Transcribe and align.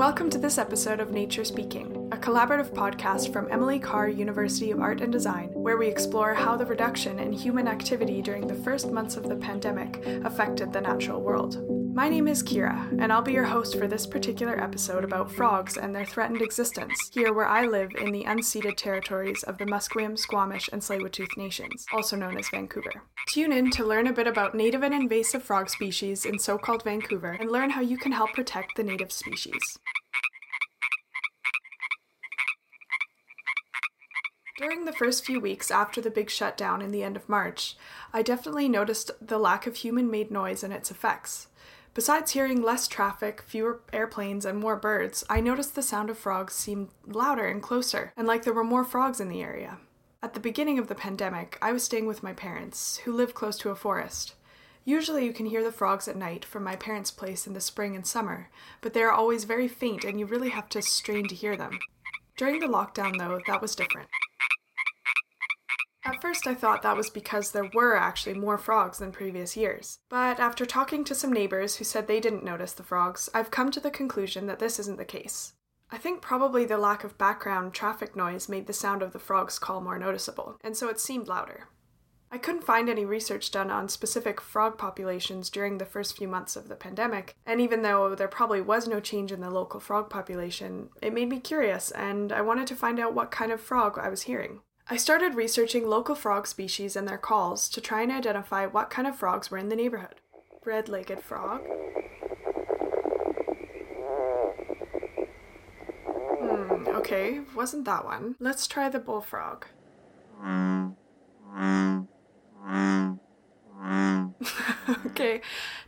Welcome 0.00 0.30
to 0.30 0.38
this 0.38 0.56
episode 0.56 0.98
of 0.98 1.10
Nature 1.10 1.44
Speaking, 1.44 2.08
a 2.10 2.16
collaborative 2.16 2.70
podcast 2.70 3.34
from 3.34 3.52
Emily 3.52 3.78
Carr 3.78 4.08
University 4.08 4.70
of 4.70 4.80
Art 4.80 5.02
and 5.02 5.12
Design, 5.12 5.50
where 5.52 5.76
we 5.76 5.88
explore 5.88 6.32
how 6.32 6.56
the 6.56 6.64
reduction 6.64 7.18
in 7.18 7.34
human 7.34 7.68
activity 7.68 8.22
during 8.22 8.46
the 8.46 8.54
first 8.54 8.90
months 8.90 9.18
of 9.18 9.28
the 9.28 9.36
pandemic 9.36 10.02
affected 10.24 10.72
the 10.72 10.80
natural 10.80 11.20
world. 11.20 11.79
My 11.92 12.08
name 12.08 12.28
is 12.28 12.42
Kira, 12.42 12.88
and 13.00 13.12
I'll 13.12 13.20
be 13.20 13.32
your 13.32 13.44
host 13.44 13.76
for 13.76 13.88
this 13.88 14.06
particular 14.06 14.62
episode 14.62 15.02
about 15.02 15.30
frogs 15.30 15.76
and 15.76 15.94
their 15.94 16.04
threatened 16.04 16.40
existence, 16.40 17.10
here 17.12 17.32
where 17.32 17.48
I 17.48 17.66
live 17.66 17.90
in 18.00 18.12
the 18.12 18.24
unceded 18.24 18.76
territories 18.76 19.42
of 19.42 19.58
the 19.58 19.64
Musqueam, 19.64 20.16
Squamish, 20.16 20.70
and 20.72 20.80
Tsleil-Waututh 20.80 21.36
nations, 21.36 21.84
also 21.92 22.16
known 22.16 22.38
as 22.38 22.48
Vancouver. 22.48 23.02
Tune 23.28 23.52
in 23.52 23.70
to 23.72 23.84
learn 23.84 24.06
a 24.06 24.12
bit 24.12 24.28
about 24.28 24.54
native 24.54 24.84
and 24.84 24.94
invasive 24.94 25.42
frog 25.42 25.68
species 25.68 26.24
in 26.24 26.38
so 26.38 26.56
called 26.56 26.84
Vancouver 26.84 27.36
and 27.40 27.50
learn 27.50 27.70
how 27.70 27.80
you 27.80 27.98
can 27.98 28.12
help 28.12 28.32
protect 28.34 28.76
the 28.76 28.84
native 28.84 29.10
species. 29.10 29.78
During 34.58 34.84
the 34.84 34.92
first 34.92 35.24
few 35.24 35.40
weeks 35.40 35.70
after 35.70 36.00
the 36.00 36.10
big 36.10 36.30
shutdown 36.30 36.82
in 36.82 36.92
the 36.92 37.02
end 37.02 37.16
of 37.16 37.28
March, 37.28 37.76
I 38.12 38.22
definitely 38.22 38.68
noticed 38.68 39.10
the 39.20 39.38
lack 39.38 39.66
of 39.66 39.76
human 39.76 40.10
made 40.10 40.30
noise 40.30 40.62
and 40.62 40.72
its 40.72 40.90
effects. 40.90 41.48
Besides 41.92 42.30
hearing 42.30 42.62
less 42.62 42.86
traffic, 42.86 43.42
fewer 43.42 43.80
airplanes, 43.92 44.44
and 44.44 44.58
more 44.58 44.76
birds, 44.76 45.24
I 45.28 45.40
noticed 45.40 45.74
the 45.74 45.82
sound 45.82 46.08
of 46.08 46.18
frogs 46.18 46.54
seemed 46.54 46.90
louder 47.04 47.46
and 47.46 47.60
closer, 47.60 48.12
and 48.16 48.28
like 48.28 48.44
there 48.44 48.52
were 48.52 48.62
more 48.62 48.84
frogs 48.84 49.20
in 49.20 49.28
the 49.28 49.42
area. 49.42 49.78
At 50.22 50.34
the 50.34 50.40
beginning 50.40 50.78
of 50.78 50.86
the 50.86 50.94
pandemic, 50.94 51.58
I 51.60 51.72
was 51.72 51.82
staying 51.82 52.06
with 52.06 52.22
my 52.22 52.32
parents, 52.32 52.98
who 52.98 53.12
live 53.12 53.34
close 53.34 53.56
to 53.58 53.70
a 53.70 53.74
forest. 53.74 54.34
Usually, 54.84 55.24
you 55.24 55.32
can 55.32 55.46
hear 55.46 55.64
the 55.64 55.72
frogs 55.72 56.06
at 56.06 56.16
night 56.16 56.44
from 56.44 56.62
my 56.62 56.76
parents' 56.76 57.10
place 57.10 57.46
in 57.46 57.54
the 57.54 57.60
spring 57.60 57.96
and 57.96 58.06
summer, 58.06 58.50
but 58.80 58.92
they 58.92 59.02
are 59.02 59.10
always 59.10 59.44
very 59.44 59.68
faint 59.68 60.04
and 60.04 60.18
you 60.18 60.26
really 60.26 60.50
have 60.50 60.68
to 60.70 60.82
strain 60.82 61.26
to 61.28 61.34
hear 61.34 61.56
them. 61.56 61.78
During 62.36 62.60
the 62.60 62.66
lockdown, 62.66 63.18
though, 63.18 63.40
that 63.46 63.60
was 63.60 63.74
different. 63.74 64.08
At 66.04 66.20
first, 66.22 66.46
I 66.46 66.54
thought 66.54 66.82
that 66.82 66.96
was 66.96 67.10
because 67.10 67.50
there 67.50 67.70
were 67.74 67.96
actually 67.96 68.34
more 68.34 68.56
frogs 68.56 68.98
than 68.98 69.12
previous 69.12 69.56
years. 69.56 69.98
But 70.08 70.40
after 70.40 70.64
talking 70.64 71.04
to 71.04 71.14
some 71.14 71.32
neighbors 71.32 71.76
who 71.76 71.84
said 71.84 72.06
they 72.06 72.20
didn't 72.20 72.44
notice 72.44 72.72
the 72.72 72.82
frogs, 72.82 73.28
I've 73.34 73.50
come 73.50 73.70
to 73.72 73.80
the 73.80 73.90
conclusion 73.90 74.46
that 74.46 74.58
this 74.58 74.78
isn't 74.78 74.96
the 74.96 75.04
case. 75.04 75.54
I 75.90 75.98
think 75.98 76.22
probably 76.22 76.64
the 76.64 76.78
lack 76.78 77.04
of 77.04 77.18
background 77.18 77.74
traffic 77.74 78.14
noise 78.16 78.48
made 78.48 78.66
the 78.66 78.72
sound 78.72 79.02
of 79.02 79.12
the 79.12 79.18
frog's 79.18 79.58
call 79.58 79.80
more 79.80 79.98
noticeable, 79.98 80.56
and 80.62 80.76
so 80.76 80.88
it 80.88 81.00
seemed 81.00 81.28
louder. 81.28 81.68
I 82.32 82.38
couldn't 82.38 82.62
find 82.62 82.88
any 82.88 83.04
research 83.04 83.50
done 83.50 83.72
on 83.72 83.88
specific 83.88 84.40
frog 84.40 84.78
populations 84.78 85.50
during 85.50 85.78
the 85.78 85.84
first 85.84 86.16
few 86.16 86.28
months 86.28 86.54
of 86.54 86.68
the 86.68 86.76
pandemic, 86.76 87.34
and 87.44 87.60
even 87.60 87.82
though 87.82 88.14
there 88.14 88.28
probably 88.28 88.60
was 88.60 88.86
no 88.86 89.00
change 89.00 89.32
in 89.32 89.40
the 89.40 89.50
local 89.50 89.80
frog 89.80 90.08
population, 90.08 90.90
it 91.02 91.12
made 91.12 91.28
me 91.28 91.40
curious 91.40 91.90
and 91.90 92.32
I 92.32 92.40
wanted 92.40 92.68
to 92.68 92.76
find 92.76 93.00
out 93.00 93.14
what 93.14 93.32
kind 93.32 93.50
of 93.50 93.60
frog 93.60 93.98
I 93.98 94.08
was 94.08 94.22
hearing. 94.22 94.60
I 94.92 94.96
started 94.96 95.36
researching 95.36 95.86
local 95.86 96.16
frog 96.16 96.48
species 96.48 96.96
and 96.96 97.06
their 97.06 97.16
calls 97.16 97.68
to 97.68 97.80
try 97.80 98.02
and 98.02 98.10
identify 98.10 98.66
what 98.66 98.90
kind 98.90 99.06
of 99.06 99.14
frogs 99.14 99.48
were 99.48 99.58
in 99.58 99.68
the 99.68 99.76
neighborhood. 99.76 100.16
Red 100.64 100.88
legged 100.88 101.20
frog, 101.20 101.62
Hmm, 106.40 106.88
okay, 106.88 107.40
wasn't 107.54 107.84
that 107.84 108.04
one. 108.04 108.34
Let's 108.40 108.66
try 108.66 108.88
the 108.88 108.98
bullfrog. 108.98 109.66
okay, 115.06 115.40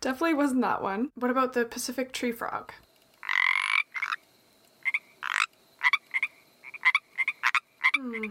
definitely 0.00 0.34
wasn't 0.34 0.62
that 0.62 0.82
one. 0.82 1.10
What 1.14 1.30
about 1.30 1.52
the 1.52 1.64
Pacific 1.64 2.12
tree 2.12 2.32
frog? 2.32 2.72
Hmm, 7.96 8.26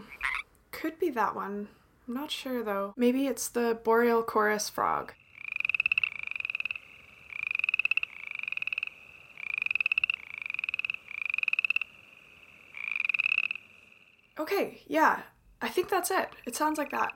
be 1.08 1.14
that 1.14 1.34
one. 1.34 1.68
I'm 2.06 2.14
not 2.14 2.30
sure 2.30 2.62
though. 2.62 2.92
Maybe 2.96 3.26
it's 3.26 3.48
the 3.48 3.78
boreal 3.82 4.22
chorus 4.22 4.68
frog. 4.68 5.12
Okay, 14.38 14.82
yeah, 14.86 15.20
I 15.60 15.68
think 15.68 15.88
that's 15.88 16.10
it. 16.10 16.28
It 16.46 16.54
sounds 16.54 16.78
like 16.78 16.90
that. 16.90 17.12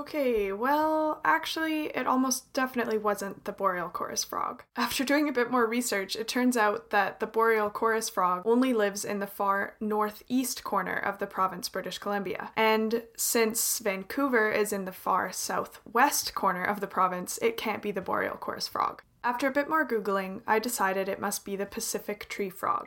Okay, 0.00 0.50
well, 0.50 1.20
actually, 1.26 1.88
it 1.88 2.06
almost 2.06 2.50
definitely 2.54 2.96
wasn't 2.96 3.44
the 3.44 3.52
boreal 3.52 3.90
chorus 3.90 4.24
frog. 4.24 4.62
After 4.76 5.04
doing 5.04 5.28
a 5.28 5.32
bit 5.32 5.50
more 5.50 5.66
research, 5.66 6.16
it 6.16 6.26
turns 6.26 6.56
out 6.56 6.88
that 6.88 7.20
the 7.20 7.26
boreal 7.26 7.68
chorus 7.68 8.08
frog 8.08 8.40
only 8.46 8.72
lives 8.72 9.04
in 9.04 9.18
the 9.18 9.26
far 9.26 9.76
northeast 9.78 10.64
corner 10.64 10.96
of 10.96 11.18
the 11.18 11.26
province 11.26 11.68
British 11.68 11.98
Columbia. 11.98 12.50
And 12.56 13.02
since 13.14 13.78
Vancouver 13.78 14.50
is 14.50 14.72
in 14.72 14.86
the 14.86 14.92
far 14.92 15.32
southwest 15.32 16.34
corner 16.34 16.64
of 16.64 16.80
the 16.80 16.86
province, 16.86 17.38
it 17.42 17.58
can't 17.58 17.82
be 17.82 17.90
the 17.90 18.00
boreal 18.00 18.36
chorus 18.36 18.68
frog. 18.68 19.02
After 19.22 19.48
a 19.48 19.52
bit 19.52 19.68
more 19.68 19.86
Googling, 19.86 20.40
I 20.46 20.58
decided 20.58 21.10
it 21.10 21.20
must 21.20 21.44
be 21.44 21.56
the 21.56 21.66
Pacific 21.66 22.26
tree 22.30 22.48
frog. 22.48 22.86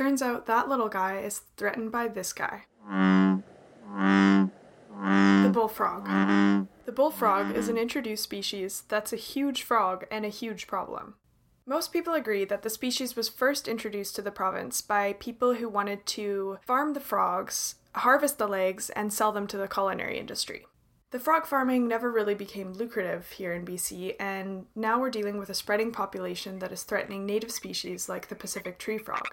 Turns 0.00 0.22
out 0.22 0.46
that 0.46 0.66
little 0.66 0.88
guy 0.88 1.18
is 1.18 1.42
threatened 1.58 1.92
by 1.92 2.08
this 2.08 2.32
guy. 2.32 2.62
The 5.44 5.50
bullfrog. 5.52 6.06
The 6.86 6.92
bullfrog 6.92 7.54
is 7.54 7.68
an 7.68 7.76
introduced 7.76 8.22
species 8.22 8.84
that's 8.88 9.12
a 9.12 9.16
huge 9.16 9.62
frog 9.62 10.06
and 10.10 10.24
a 10.24 10.30
huge 10.30 10.66
problem. 10.66 11.16
Most 11.66 11.92
people 11.92 12.14
agree 12.14 12.46
that 12.46 12.62
the 12.62 12.70
species 12.70 13.14
was 13.14 13.28
first 13.28 13.68
introduced 13.68 14.16
to 14.16 14.22
the 14.22 14.30
province 14.30 14.80
by 14.80 15.12
people 15.18 15.56
who 15.56 15.68
wanted 15.68 16.06
to 16.06 16.56
farm 16.66 16.94
the 16.94 17.00
frogs, 17.00 17.74
harvest 17.96 18.38
the 18.38 18.48
legs, 18.48 18.88
and 18.88 19.12
sell 19.12 19.32
them 19.32 19.46
to 19.48 19.58
the 19.58 19.68
culinary 19.68 20.18
industry. 20.18 20.64
The 21.10 21.20
frog 21.20 21.44
farming 21.44 21.88
never 21.88 22.10
really 22.10 22.34
became 22.34 22.72
lucrative 22.72 23.32
here 23.32 23.52
in 23.52 23.66
BC, 23.66 24.14
and 24.18 24.64
now 24.74 24.98
we're 24.98 25.10
dealing 25.10 25.36
with 25.36 25.50
a 25.50 25.54
spreading 25.54 25.92
population 25.92 26.60
that 26.60 26.72
is 26.72 26.84
threatening 26.84 27.26
native 27.26 27.50
species 27.50 28.08
like 28.08 28.28
the 28.28 28.36
Pacific 28.36 28.78
tree 28.78 28.96
frog. 28.96 29.28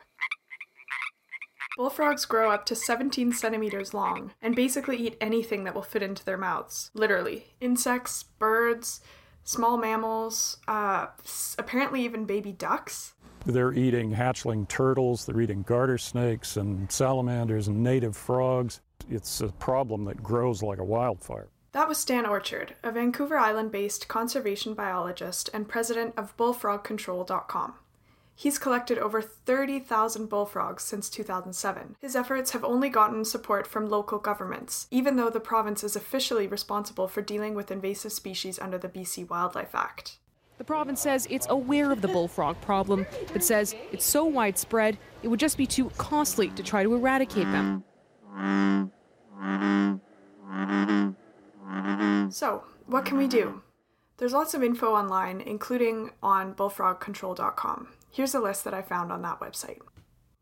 Bullfrogs 1.78 2.26
grow 2.26 2.50
up 2.50 2.66
to 2.66 2.76
17 2.76 3.34
centimeters 3.34 3.94
long 3.94 4.32
and 4.42 4.56
basically 4.56 4.98
eat 4.98 5.16
anything 5.22 5.64
that 5.64 5.76
will 5.76 5.84
fit 5.84 6.02
into 6.02 6.26
their 6.26 6.36
mouths. 6.36 6.90
Literally. 6.96 7.54
Insects, 7.62 8.24
birds, 8.24 9.00
small 9.44 9.78
mammals, 9.78 10.58
uh, 10.68 11.06
apparently 11.60 12.04
even 12.04 12.26
baby 12.26 12.52
ducks. 12.52 13.14
They're 13.46 13.74
eating 13.74 14.12
hatchling 14.12 14.68
turtles, 14.68 15.28
they're 15.28 15.40
eating 15.40 15.62
garter 15.62 16.00
snakes 16.00 16.58
and 16.58 16.92
salamanders 16.92 17.68
and 17.68 17.84
native 17.84 18.18
frogs. 18.18 18.82
It's 19.08 19.42
a 19.42 19.50
problem 19.50 20.06
that 20.06 20.24
grows 20.24 20.64
like 20.64 20.80
a 20.80 20.84
wildfire. 20.84 21.48
That 21.74 21.88
was 21.88 22.00
Stan 22.00 22.26
Orchard, 22.26 22.74
a 22.82 22.92
Vancouver 22.92 23.38
Island 23.38 23.72
based 23.72 24.08
conservation 24.08 24.74
biologist 24.74 25.52
and 25.54 25.70
president 25.70 26.16
of 26.18 26.36
bullfrogcontrol.com. 26.38 27.76
He's 28.40 28.60
collected 28.60 29.00
over 29.00 29.20
30,000 29.20 30.28
bullfrogs 30.30 30.84
since 30.84 31.10
2007. 31.10 31.96
His 32.00 32.16
efforts 32.16 32.52
have 32.52 32.64
only 32.64 32.88
gotten 32.88 33.26
support 33.26 33.66
from 33.66 33.90
local 33.90 34.20
governments, 34.20 34.86
even 34.92 35.16
though 35.16 35.32
the 35.32 35.40
province 35.40 35.84
is 35.84 35.96
officially 35.96 36.46
responsible 36.46 37.08
for 37.08 37.24
dealing 37.24 37.56
with 37.56 37.72
invasive 37.72 38.12
species 38.12 38.60
under 38.60 38.78
the 38.78 38.90
BC 38.90 39.28
Wildlife 39.28 39.74
Act. 39.74 40.20
The 40.60 40.64
province 40.64 41.02
says 41.02 41.28
it's 41.32 41.48
aware 41.50 41.92
of 41.92 42.04
the 42.04 42.08
bullfrog 42.10 42.62
problem, 42.62 43.08
but 43.34 43.44
says 43.44 43.74
it's 43.92 44.06
so 44.06 44.26
widespread 44.26 45.00
it 45.24 45.30
would 45.30 45.40
just 45.40 45.58
be 45.58 45.66
too 45.66 45.90
costly 45.98 46.50
to 46.50 46.62
try 46.62 46.84
to 46.84 46.94
eradicate 46.94 47.46
them. 47.46 47.84
So, 52.30 52.66
what 52.86 53.04
can 53.04 53.18
we 53.18 53.28
do? 53.28 53.64
There's 54.18 54.34
lots 54.34 54.56
of 54.56 54.64
info 54.64 54.94
online, 54.94 55.42
including 55.42 56.10
on 56.24 56.56
bullfrogcontrol.com. 56.56 57.90
Here's 58.12 58.34
a 58.34 58.40
list 58.40 58.64
that 58.64 58.74
I 58.74 58.82
found 58.82 59.12
on 59.12 59.22
that 59.22 59.40
website 59.40 59.80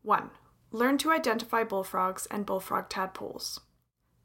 1. 0.02 0.30
Learn 0.72 0.98
to 0.98 1.10
identify 1.10 1.62
bullfrogs 1.62 2.26
and 2.26 2.46
bullfrog 2.46 2.88
tadpoles. 2.88 3.60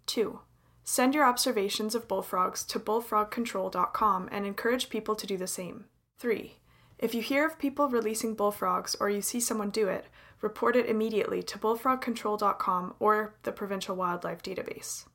2. 0.06 0.40
Send 0.84 1.14
your 1.14 1.26
observations 1.26 1.96
of 1.96 2.08
bullfrogs 2.08 2.64
to 2.66 2.80
bullfrogcontrol.com 2.80 4.30
and 4.32 4.46
encourage 4.46 4.90
people 4.90 5.16
to 5.16 5.28
do 5.28 5.38
the 5.38 5.48
same. 5.48 5.86
3. 6.18 6.58
If 6.98 7.14
you 7.14 7.22
hear 7.22 7.46
of 7.46 7.60
people 7.60 7.90
releasing 7.90 8.36
bullfrogs 8.36 8.96
or 9.00 9.10
you 9.10 9.22
see 9.22 9.40
someone 9.40 9.70
do 9.70 9.88
it, 9.88 10.06
report 10.40 10.76
it 10.76 10.86
immediately 10.86 11.44
to 11.44 11.58
bullfrogcontrol.com 11.60 12.96
or 13.00 13.36
the 13.44 13.52
Provincial 13.52 13.96
Wildlife 13.96 14.42
Database. 14.42 15.06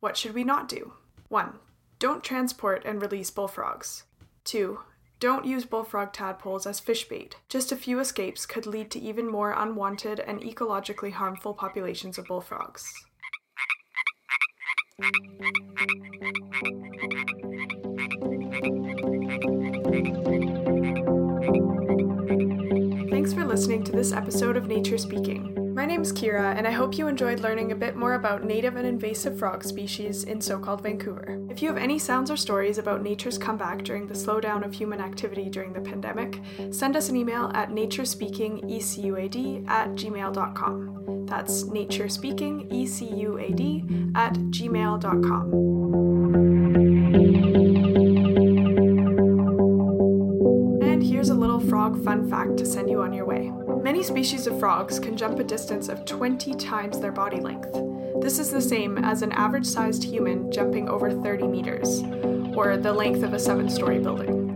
What 0.00 0.16
should 0.16 0.34
we 0.34 0.44
not 0.44 0.68
do? 0.68 0.92
1. 1.28 1.58
Don't 2.00 2.24
transport 2.24 2.82
and 2.86 3.02
release 3.02 3.30
bullfrogs. 3.30 4.04
2. 4.44 4.80
Don't 5.20 5.44
use 5.44 5.66
bullfrog 5.66 6.14
tadpoles 6.14 6.66
as 6.66 6.80
fish 6.80 7.06
bait. 7.06 7.36
Just 7.50 7.72
a 7.72 7.76
few 7.76 8.00
escapes 8.00 8.46
could 8.46 8.64
lead 8.64 8.90
to 8.92 8.98
even 8.98 9.30
more 9.30 9.52
unwanted 9.52 10.18
and 10.18 10.40
ecologically 10.40 11.12
harmful 11.12 11.52
populations 11.52 12.16
of 12.16 12.24
bullfrogs. 12.24 12.90
Thanks 23.10 23.34
for 23.34 23.44
listening 23.44 23.84
to 23.84 23.92
this 23.92 24.12
episode 24.12 24.56
of 24.56 24.66
Nature 24.66 24.96
Speaking. 24.96 25.49
My 25.80 25.86
name's 25.86 26.12
Kira, 26.12 26.54
and 26.58 26.68
I 26.68 26.72
hope 26.72 26.98
you 26.98 27.08
enjoyed 27.08 27.40
learning 27.40 27.72
a 27.72 27.74
bit 27.74 27.96
more 27.96 28.12
about 28.12 28.44
native 28.44 28.76
and 28.76 28.86
invasive 28.86 29.38
frog 29.38 29.64
species 29.64 30.24
in 30.24 30.42
so 30.42 30.58
called 30.58 30.82
Vancouver. 30.82 31.40
If 31.48 31.62
you 31.62 31.68
have 31.68 31.78
any 31.78 31.98
sounds 31.98 32.30
or 32.30 32.36
stories 32.36 32.76
about 32.76 33.02
nature's 33.02 33.38
comeback 33.38 33.82
during 33.82 34.06
the 34.06 34.12
slowdown 34.12 34.62
of 34.62 34.74
human 34.74 35.00
activity 35.00 35.48
during 35.48 35.72
the 35.72 35.80
pandemic, 35.80 36.38
send 36.70 36.96
us 36.96 37.08
an 37.08 37.16
email 37.16 37.50
at 37.54 37.70
naturespeakingecuad 37.70 39.70
at 39.70 39.88
gmail.com. 39.92 41.24
That's 41.24 41.64
naturespeakingecuad 41.64 44.16
at 44.16 44.34
gmail.com. 44.34 46.19
fact 52.30 52.56
to 52.58 52.64
send 52.64 52.88
you 52.88 53.02
on 53.02 53.12
your 53.12 53.26
way. 53.26 53.50
Many 53.82 54.04
species 54.04 54.46
of 54.46 54.58
frogs 54.60 55.00
can 55.00 55.16
jump 55.16 55.40
a 55.40 55.44
distance 55.44 55.88
of 55.88 56.04
20 56.04 56.54
times 56.54 57.00
their 57.00 57.10
body 57.10 57.40
length. 57.40 57.72
This 58.22 58.38
is 58.38 58.50
the 58.50 58.60
same 58.60 58.98
as 58.98 59.22
an 59.22 59.32
average 59.32 59.66
sized 59.66 60.04
human 60.04 60.52
jumping 60.52 60.88
over 60.88 61.10
30 61.10 61.48
meters, 61.48 62.02
or 62.56 62.76
the 62.76 62.92
length 62.92 63.24
of 63.24 63.34
a 63.34 63.38
seven 63.38 63.68
story 63.68 63.98
building. 63.98 64.49